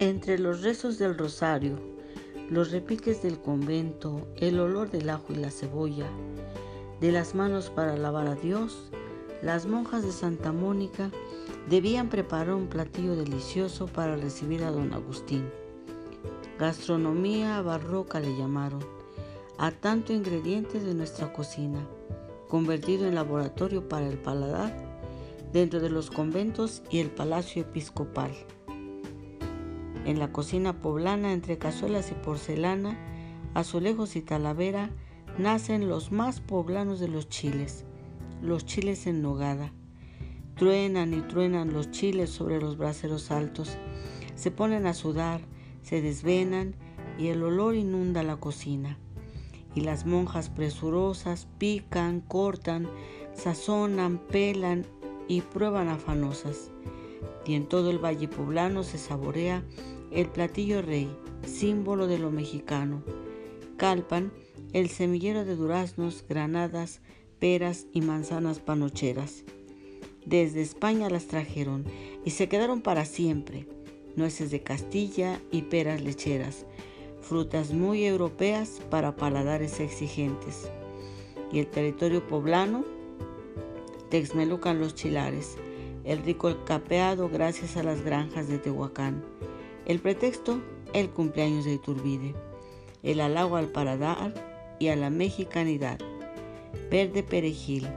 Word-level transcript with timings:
entre 0.00 0.38
los 0.38 0.62
rezos 0.62 0.96
del 0.96 1.16
rosario, 1.16 1.78
los 2.48 2.70
repiques 2.70 3.22
del 3.22 3.38
convento, 3.38 4.26
el 4.36 4.58
olor 4.58 4.90
del 4.90 5.10
ajo 5.10 5.26
y 5.34 5.36
la 5.36 5.50
cebolla, 5.50 6.06
de 7.02 7.12
las 7.12 7.34
manos 7.34 7.68
para 7.68 7.92
alabar 7.92 8.26
a 8.26 8.34
Dios, 8.34 8.90
las 9.42 9.66
monjas 9.66 10.02
de 10.02 10.10
Santa 10.10 10.52
Mónica 10.52 11.10
debían 11.68 12.08
preparar 12.08 12.54
un 12.54 12.68
platillo 12.68 13.14
delicioso 13.14 13.88
para 13.88 14.16
recibir 14.16 14.64
a 14.64 14.70
don 14.70 14.94
Agustín. 14.94 15.50
Gastronomía 16.58 17.60
barroca 17.60 18.20
le 18.20 18.34
llamaron, 18.38 18.82
a 19.58 19.70
tanto 19.70 20.14
ingredientes 20.14 20.82
de 20.82 20.94
nuestra 20.94 21.30
cocina, 21.30 21.86
convertido 22.48 23.06
en 23.06 23.16
laboratorio 23.16 23.86
para 23.86 24.08
el 24.08 24.16
paladar 24.16 24.74
dentro 25.52 25.78
de 25.78 25.90
los 25.90 26.10
conventos 26.10 26.82
y 26.90 27.00
el 27.00 27.10
palacio 27.10 27.62
episcopal. 27.62 28.30
En 30.06 30.18
la 30.18 30.32
cocina 30.32 30.80
poblana, 30.80 31.32
entre 31.32 31.58
cazuelas 31.58 32.10
y 32.10 32.14
porcelana, 32.14 32.98
azulejos 33.54 34.16
y 34.16 34.22
talavera, 34.22 34.90
nacen 35.38 35.88
los 35.88 36.10
más 36.10 36.40
poblanos 36.40 37.00
de 37.00 37.08
los 37.08 37.28
chiles, 37.28 37.84
los 38.40 38.64
chiles 38.64 39.06
en 39.06 39.22
nogada. 39.22 39.72
Truenan 40.56 41.14
y 41.14 41.20
truenan 41.22 41.72
los 41.72 41.90
chiles 41.90 42.30
sobre 42.30 42.60
los 42.60 42.76
braseros 42.76 43.30
altos, 43.30 43.76
se 44.34 44.50
ponen 44.50 44.86
a 44.86 44.94
sudar, 44.94 45.42
se 45.82 46.00
desvenan 46.00 46.74
y 47.18 47.28
el 47.28 47.42
olor 47.42 47.74
inunda 47.74 48.22
la 48.22 48.36
cocina. 48.36 48.98
Y 49.74 49.82
las 49.82 50.04
monjas 50.04 50.48
presurosas 50.48 51.46
pican, 51.58 52.20
cortan, 52.20 52.88
sazonan, 53.34 54.18
pelan 54.18 54.84
y 55.28 55.42
prueban 55.42 55.88
afanosas 55.88 56.72
y 57.44 57.54
en 57.54 57.66
todo 57.66 57.90
el 57.90 57.98
valle 57.98 58.28
poblano 58.28 58.82
se 58.82 58.98
saborea 58.98 59.64
el 60.10 60.28
platillo 60.28 60.82
rey, 60.82 61.08
símbolo 61.44 62.06
de 62.06 62.18
lo 62.18 62.30
mexicano. 62.30 63.02
Calpan, 63.76 64.32
el 64.72 64.88
semillero 64.88 65.44
de 65.44 65.56
duraznos, 65.56 66.24
granadas, 66.28 67.00
peras 67.38 67.86
y 67.92 68.02
manzanas 68.02 68.60
panocheras. 68.60 69.44
Desde 70.26 70.60
España 70.60 71.08
las 71.08 71.26
trajeron 71.26 71.84
y 72.24 72.30
se 72.30 72.48
quedaron 72.48 72.82
para 72.82 73.04
siempre. 73.04 73.66
Nueces 74.16 74.50
de 74.50 74.62
Castilla 74.62 75.40
y 75.50 75.62
peras 75.62 76.02
lecheras, 76.02 76.66
frutas 77.22 77.72
muy 77.72 78.04
europeas 78.04 78.80
para 78.90 79.16
paladares 79.16 79.80
exigentes. 79.80 80.70
Y 81.52 81.60
el 81.60 81.68
territorio 81.68 82.26
poblano, 82.26 82.84
texmelucan 84.10 84.80
los 84.80 84.94
chilares, 84.94 85.56
el 86.04 86.22
rico 86.22 86.64
capeado 86.64 87.28
gracias 87.28 87.76
a 87.76 87.82
las 87.82 88.02
granjas 88.02 88.48
de 88.48 88.58
Tehuacán. 88.58 89.22
El 89.86 90.00
pretexto, 90.00 90.60
el 90.92 91.10
cumpleaños 91.10 91.64
de 91.64 91.74
Iturbide. 91.74 92.34
El 93.02 93.20
halago 93.20 93.56
al 93.56 93.68
paradar 93.68 94.32
y 94.78 94.88
a 94.88 94.96
la 94.96 95.10
mexicanidad. 95.10 95.98
Verde 96.90 97.22
perejil, 97.22 97.88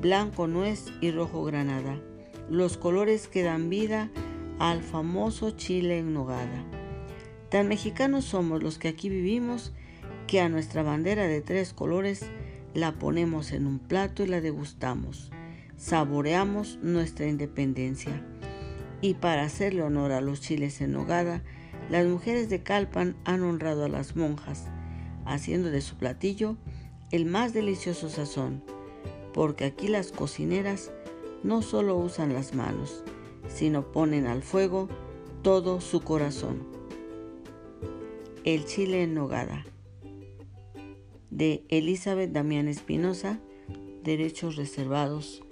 blanco 0.00 0.46
nuez 0.46 0.86
y 1.00 1.10
rojo 1.10 1.44
granada. 1.44 2.00
Los 2.48 2.76
colores 2.76 3.28
que 3.28 3.42
dan 3.42 3.70
vida 3.70 4.10
al 4.58 4.82
famoso 4.82 5.50
chile 5.52 5.98
en 5.98 6.12
nogada. 6.12 6.64
Tan 7.50 7.68
mexicanos 7.68 8.24
somos 8.24 8.62
los 8.62 8.78
que 8.78 8.88
aquí 8.88 9.08
vivimos 9.08 9.72
que 10.26 10.40
a 10.40 10.48
nuestra 10.48 10.82
bandera 10.82 11.26
de 11.26 11.40
tres 11.40 11.72
colores 11.72 12.26
la 12.74 12.92
ponemos 12.92 13.52
en 13.52 13.66
un 13.66 13.78
plato 13.78 14.22
y 14.22 14.26
la 14.26 14.40
degustamos 14.40 15.30
saboreamos 15.78 16.78
nuestra 16.82 17.26
independencia. 17.26 18.22
Y 19.00 19.14
para 19.14 19.44
hacerle 19.44 19.82
honor 19.82 20.12
a 20.12 20.20
los 20.20 20.40
chiles 20.40 20.80
en 20.80 20.92
nogada, 20.92 21.42
las 21.88 22.06
mujeres 22.06 22.50
de 22.50 22.62
Calpan 22.62 23.16
han 23.24 23.42
honrado 23.42 23.84
a 23.84 23.88
las 23.88 24.16
monjas, 24.16 24.66
haciendo 25.24 25.70
de 25.70 25.80
su 25.80 25.96
platillo 25.96 26.56
el 27.10 27.24
más 27.24 27.54
delicioso 27.54 28.10
sazón, 28.10 28.62
porque 29.32 29.64
aquí 29.64 29.88
las 29.88 30.12
cocineras 30.12 30.90
no 31.44 31.62
solo 31.62 31.96
usan 31.96 32.34
las 32.34 32.54
manos, 32.54 33.04
sino 33.46 33.92
ponen 33.92 34.26
al 34.26 34.42
fuego 34.42 34.88
todo 35.42 35.80
su 35.80 36.00
corazón. 36.00 36.66
El 38.44 38.66
chile 38.66 39.04
en 39.04 39.14
nogada 39.14 39.64
de 41.30 41.64
Elizabeth 41.68 42.32
Damián 42.32 42.66
Espinosa, 42.66 43.38
Derechos 44.02 44.56
Reservados 44.56 45.44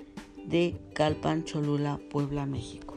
de 0.46 0.76
Calpan, 0.94 1.44
Cholula, 1.44 2.00
Puebla, 2.10 2.46
México. 2.46 2.95